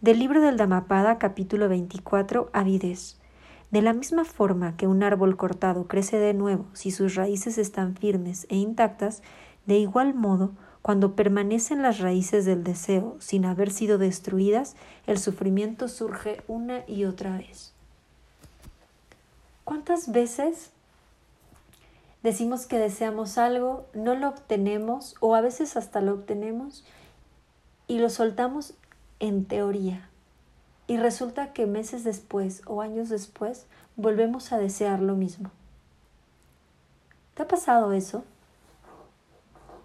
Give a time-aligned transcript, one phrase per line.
[0.00, 3.18] Del libro del Dhammapada, capítulo 24, Avidez.
[3.70, 7.94] De la misma forma que un árbol cortado crece de nuevo si sus raíces están
[7.96, 9.22] firmes e intactas,
[9.66, 14.74] de igual modo, cuando permanecen las raíces del deseo sin haber sido destruidas,
[15.06, 17.74] el sufrimiento surge una y otra vez.
[19.64, 20.70] ¿Cuántas veces
[22.22, 26.86] decimos que deseamos algo, no lo obtenemos o a veces hasta lo obtenemos
[27.86, 28.72] y lo soltamos
[29.20, 30.08] en teoría.
[30.86, 35.50] Y resulta que meses después o años después volvemos a desear lo mismo.
[37.34, 38.24] ¿Te ha pasado eso?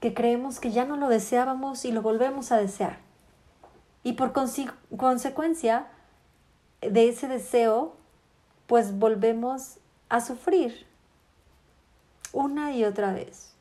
[0.00, 2.98] Que creemos que ya no lo deseábamos y lo volvemos a desear.
[4.02, 5.86] Y por consecuencia
[6.80, 7.96] de ese deseo,
[8.66, 10.86] pues volvemos a sufrir
[12.32, 13.52] una y otra vez.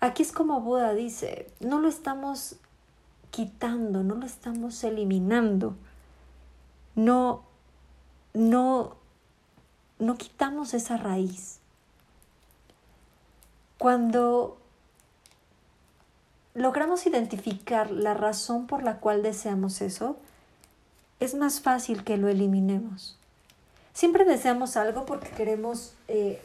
[0.00, 2.56] Aquí es como Buda dice, no lo estamos
[3.32, 5.74] quitando, no lo estamos eliminando.
[6.94, 7.42] No,
[8.34, 8.94] no,
[9.98, 11.58] no quitamos esa raíz.
[13.78, 14.58] Cuando
[16.54, 20.18] logramos identificar la razón por la cual deseamos eso,
[21.18, 23.18] es más fácil que lo eliminemos.
[23.94, 26.40] Siempre deseamos algo porque queremos eh,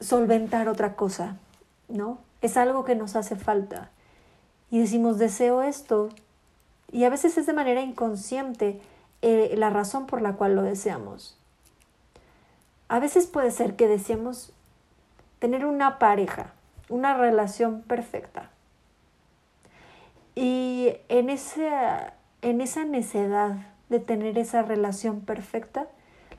[0.00, 1.36] solventar otra cosa,
[1.88, 2.18] ¿no?
[2.40, 3.90] Es algo que nos hace falta
[4.72, 6.08] y decimos deseo esto
[6.90, 8.80] y a veces es de manera inconsciente
[9.20, 11.38] eh, la razón por la cual lo deseamos.
[12.88, 14.50] A veces puede ser que deseemos
[15.40, 16.54] tener una pareja,
[16.88, 18.48] una relación perfecta.
[20.34, 23.56] Y en esa, en esa necedad
[23.90, 25.86] de tener esa relación perfecta,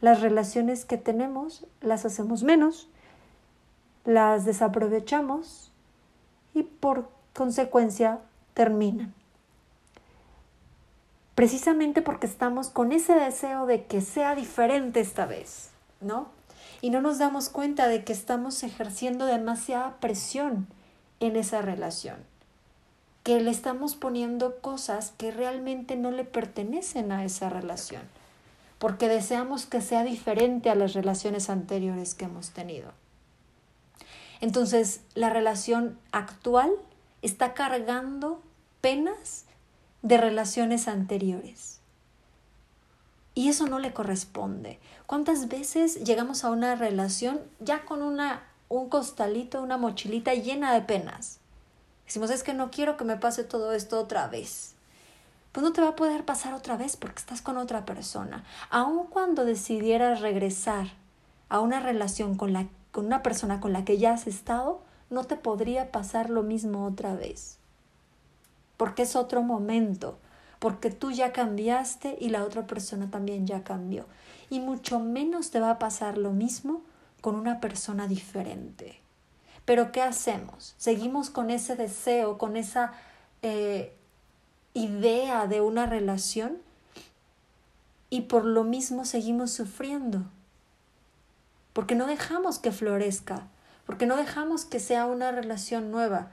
[0.01, 2.89] las relaciones que tenemos las hacemos menos,
[4.05, 5.71] las desaprovechamos
[6.55, 8.19] y por consecuencia
[8.53, 9.13] terminan.
[11.35, 16.27] Precisamente porque estamos con ese deseo de que sea diferente esta vez, ¿no?
[16.81, 20.67] Y no nos damos cuenta de que estamos ejerciendo demasiada presión
[21.19, 22.17] en esa relación,
[23.23, 28.03] que le estamos poniendo cosas que realmente no le pertenecen a esa relación,
[28.77, 32.91] porque deseamos que sea diferente a las relaciones anteriores que hemos tenido.
[34.41, 36.69] Entonces, la relación actual
[37.23, 38.41] está cargando
[38.81, 39.45] penas
[40.03, 41.79] de relaciones anteriores.
[43.33, 44.79] Y eso no le corresponde.
[45.07, 50.81] ¿Cuántas veces llegamos a una relación ya con una, un costalito, una mochilita llena de
[50.81, 51.39] penas?
[52.05, 54.75] Decimos, es que no quiero que me pase todo esto otra vez.
[55.51, 58.43] Pues no te va a poder pasar otra vez porque estás con otra persona.
[58.69, 60.87] Aun cuando decidieras regresar
[61.49, 64.81] a una relación con, la, con una persona con la que ya has estado,
[65.13, 67.57] no te podría pasar lo mismo otra vez.
[68.77, 70.17] Porque es otro momento,
[70.59, 74.05] porque tú ya cambiaste y la otra persona también ya cambió.
[74.49, 76.81] Y mucho menos te va a pasar lo mismo
[77.21, 78.99] con una persona diferente.
[79.65, 80.75] Pero ¿qué hacemos?
[80.77, 82.93] Seguimos con ese deseo, con esa
[83.41, 83.95] eh,
[84.73, 86.57] idea de una relación
[88.09, 90.23] y por lo mismo seguimos sufriendo.
[91.71, 93.47] Porque no dejamos que florezca,
[93.85, 96.31] porque no dejamos que sea una relación nueva.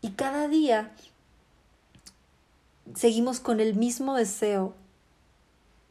[0.00, 0.92] Y cada día
[2.94, 4.74] seguimos con el mismo deseo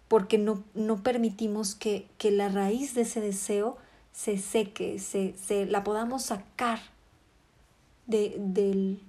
[0.07, 3.78] porque no, no permitimos que, que, la raíz de ese deseo
[4.13, 6.79] se seque, se, se la podamos sacar
[8.06, 9.01] de, del,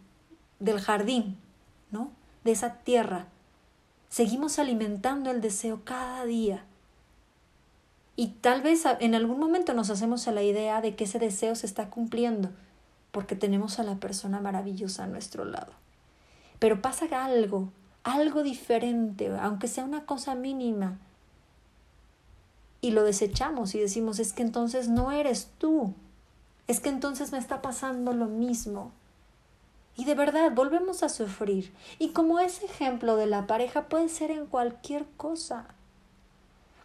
[0.58, 1.36] del jardín,
[1.90, 2.10] ¿no?
[2.42, 3.28] De esa tierra.
[4.08, 6.64] Seguimos alimentando el deseo cada día.
[8.18, 11.54] Y tal vez en algún momento nos hacemos a la idea de que ese deseo
[11.54, 12.50] se está cumpliendo
[13.12, 15.72] porque tenemos a la persona maravillosa a nuestro lado.
[16.58, 17.70] Pero pasa algo,
[18.02, 20.98] algo diferente, aunque sea una cosa mínima,
[22.80, 25.94] y lo desechamos y decimos, es que entonces no eres tú,
[26.66, 28.90] es que entonces me está pasando lo mismo.
[29.94, 31.72] Y de verdad, volvemos a sufrir.
[32.00, 35.68] Y como ese ejemplo de la pareja puede ser en cualquier cosa,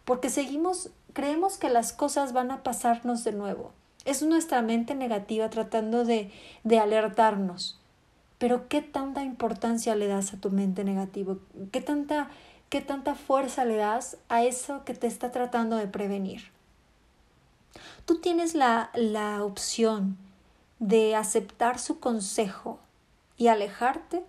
[0.04, 3.72] porque seguimos creemos que las cosas van a pasarnos de nuevo.
[4.04, 6.30] Es nuestra mente negativa tratando de,
[6.64, 7.80] de alertarnos.
[8.36, 11.36] Pero ¿qué tanta importancia le das a tu mente negativa?
[11.72, 12.28] ¿Qué tanta,
[12.68, 16.50] ¿Qué tanta fuerza le das a eso que te está tratando de prevenir?
[18.04, 20.18] Tú tienes la, la opción
[20.80, 22.78] de aceptar su consejo
[23.38, 24.22] y alejarte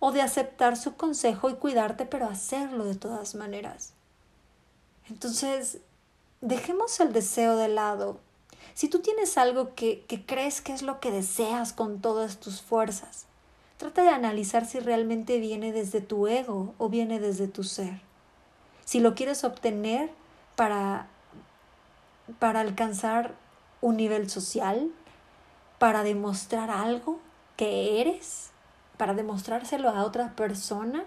[0.00, 3.92] o de aceptar su consejo y cuidarte pero hacerlo de todas maneras.
[5.10, 5.78] Entonces,
[6.40, 8.18] dejemos el deseo de lado.
[8.74, 12.62] Si tú tienes algo que, que crees que es lo que deseas con todas tus
[12.62, 13.26] fuerzas,
[13.80, 18.02] Trata de analizar si realmente viene desde tu ego o viene desde tu ser.
[18.84, 20.10] Si lo quieres obtener
[20.54, 21.06] para,
[22.38, 23.34] para alcanzar
[23.80, 24.90] un nivel social,
[25.78, 27.20] para demostrar algo
[27.56, 28.50] que eres,
[28.98, 31.04] para demostrárselo a otra persona,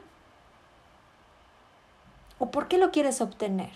[2.39, 3.71] o por qué lo quieres obtener,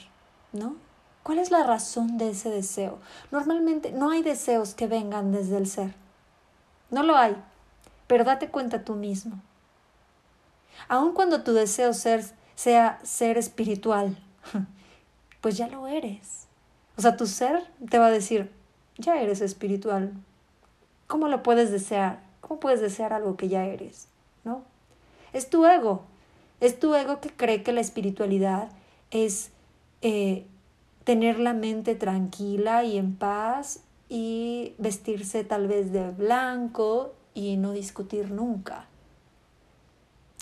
[0.57, 0.75] ¿no?
[1.23, 2.99] ¿Cuál es la razón de ese deseo?
[3.31, 5.93] Normalmente no hay deseos que vengan desde el ser.
[6.89, 7.35] No lo hay
[8.07, 9.39] pero date cuenta tú mismo.
[10.87, 12.23] Aun cuando tu deseo ser,
[12.55, 14.17] sea ser espiritual,
[15.41, 16.47] pues ya lo eres.
[16.97, 18.51] O sea, tu ser te va a decir,
[18.97, 20.13] ya eres espiritual.
[21.05, 22.21] ¿Cómo lo puedes desear?
[22.41, 24.07] ¿Cómo puedes desear algo que ya eres?
[24.43, 24.63] ¿No?
[25.33, 26.03] Es tu ego.
[26.59, 28.69] Es tu ego que cree que la espiritualidad
[29.11, 29.51] es
[30.01, 30.45] eh,
[31.03, 37.71] tener la mente tranquila y en paz y vestirse tal vez de blanco y no
[37.71, 38.85] discutir nunca.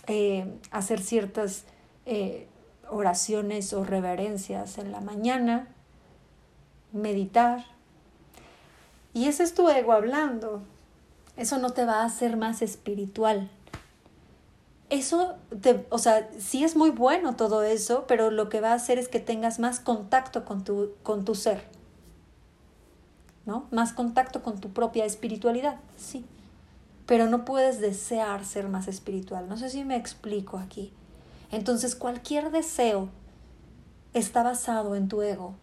[0.08, 1.66] Eh, hacer ciertas
[2.06, 2.48] eh,
[2.90, 5.68] oraciones o reverencias en la mañana,
[6.92, 7.66] meditar.
[9.14, 10.62] Y ese es tu ego hablando.
[11.38, 13.50] Eso no te va a hacer más espiritual.
[14.90, 18.76] Eso, te, o sea, sí es muy bueno todo eso, pero lo que va a
[18.76, 21.64] hacer es que tengas más contacto con tu, con tu ser.
[23.46, 23.68] ¿No?
[23.72, 26.26] Más contacto con tu propia espiritualidad, sí
[27.06, 29.48] pero no puedes desear ser más espiritual.
[29.48, 30.92] No sé si me explico aquí.
[31.52, 33.10] Entonces cualquier deseo
[34.14, 35.56] está basado en tu ego,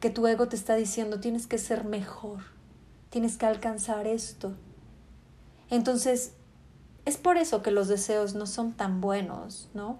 [0.00, 2.40] que tu ego te está diciendo tienes que ser mejor,
[3.10, 4.52] tienes que alcanzar esto.
[5.70, 6.32] Entonces,
[7.06, 9.98] es por eso que los deseos no son tan buenos, ¿no?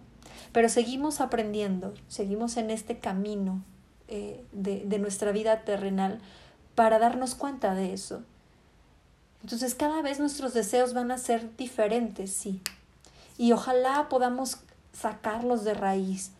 [0.53, 3.64] Pero seguimos aprendiendo, seguimos en este camino
[4.08, 6.20] eh, de, de nuestra vida terrenal
[6.75, 8.23] para darnos cuenta de eso
[9.47, 12.61] entonces cada vez nuestros deseos van a ser diferentes, sí.
[13.38, 14.59] Y ojalá podamos
[14.93, 16.32] sacarlos de raíz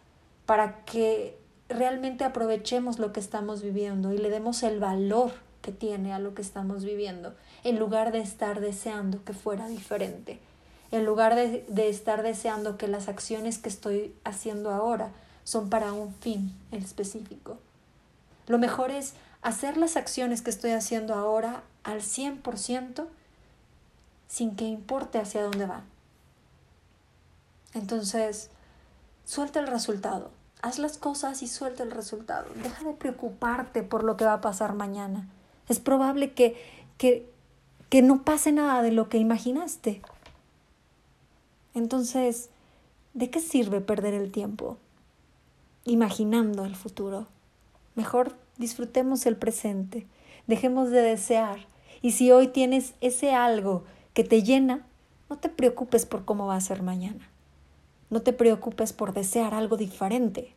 [0.45, 1.39] para que
[1.69, 5.31] realmente aprovechemos lo que estamos viviendo y le demos el valor
[5.63, 10.41] que tiene a lo que estamos viviendo, en lugar de estar deseando que fuera diferente,
[10.91, 15.11] en lugar de, de estar deseando que las acciones que estoy haciendo ahora
[15.45, 17.59] son para un fin en específico.
[18.47, 23.07] Lo mejor es hacer las acciones que estoy haciendo ahora al 100%
[24.29, 25.83] sin que importe hacia dónde va.
[27.75, 28.51] Entonces,
[29.25, 30.31] suelta el resultado.
[30.63, 32.49] Haz las cosas y suelta el resultado.
[32.63, 35.29] Deja de preocuparte por lo que va a pasar mañana.
[35.69, 36.57] Es probable que,
[36.99, 37.31] que,
[37.89, 40.01] que no pase nada de lo que imaginaste.
[41.77, 42.49] Entonces,
[43.13, 44.79] ¿de qué sirve perder el tiempo
[45.85, 47.27] imaginando el futuro?
[47.95, 50.07] Mejor disfrutemos el presente.
[50.47, 51.67] Dejemos de desear
[52.01, 53.85] y si hoy tienes ese algo
[54.15, 54.87] que te llena,
[55.29, 57.29] no te preocupes por cómo va a ser mañana.
[58.09, 60.55] No te preocupes por desear algo diferente.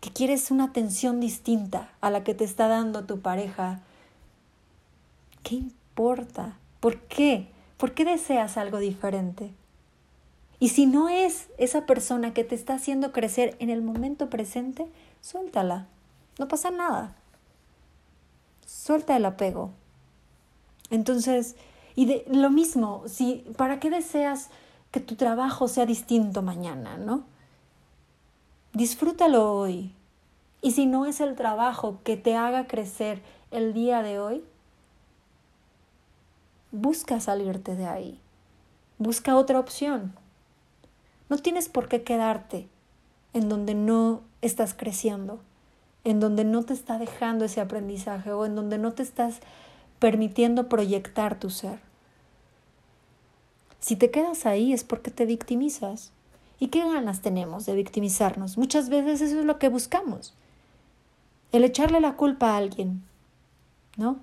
[0.00, 3.80] Que quieres una atención distinta a la que te está dando tu pareja.
[5.44, 6.58] ¿Qué importa?
[6.80, 7.46] ¿Por qué?
[7.76, 9.52] ¿Por qué deseas algo diferente?
[10.60, 14.86] Y si no es esa persona que te está haciendo crecer en el momento presente,
[15.20, 15.86] suéltala.
[16.38, 17.14] No pasa nada.
[18.66, 19.70] Suelta el apego.
[20.90, 21.56] Entonces,
[21.96, 24.50] y de lo mismo, si ¿para qué deseas
[24.90, 27.24] que tu trabajo sea distinto mañana, no?
[28.72, 29.92] Disfrútalo hoy.
[30.60, 34.44] Y si no es el trabajo que te haga crecer el día de hoy,
[36.72, 38.20] busca salirte de ahí.
[38.98, 40.14] Busca otra opción.
[41.34, 42.68] No tienes por qué quedarte
[43.32, 45.40] en donde no estás creciendo,
[46.04, 49.40] en donde no te está dejando ese aprendizaje o en donde no te estás
[49.98, 51.80] permitiendo proyectar tu ser.
[53.80, 56.12] Si te quedas ahí es porque te victimizas.
[56.60, 58.56] ¿Y qué ganas tenemos de victimizarnos?
[58.56, 60.34] Muchas veces eso es lo que buscamos.
[61.50, 63.02] El echarle la culpa a alguien,
[63.96, 64.20] ¿no?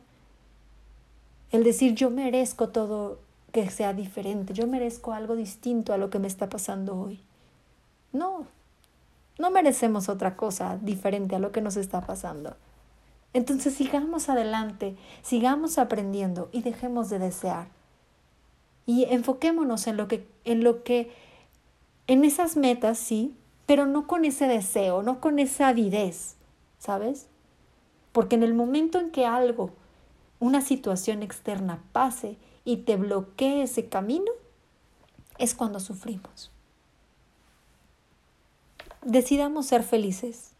[1.51, 3.19] El decir yo merezco todo
[3.51, 7.21] que sea diferente, yo merezco algo distinto a lo que me está pasando hoy.
[8.13, 8.45] No,
[9.37, 12.55] no merecemos otra cosa diferente a lo que nos está pasando.
[13.33, 17.67] Entonces sigamos adelante, sigamos aprendiendo y dejemos de desear.
[18.85, 21.11] Y enfoquémonos en lo que, en lo que,
[22.07, 26.35] en esas metas, sí, pero no con ese deseo, no con esa avidez,
[26.77, 27.27] ¿sabes?
[28.11, 29.71] Porque en el momento en que algo,
[30.39, 34.31] una situación externa pase y te bloquee ese camino,
[35.37, 36.51] es cuando sufrimos.
[39.03, 40.50] Decidamos ser felices